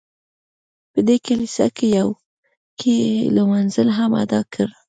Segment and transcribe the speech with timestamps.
[0.91, 2.99] په دې کلیسا کې یې
[3.35, 4.67] لمونځ هم ادا کړ.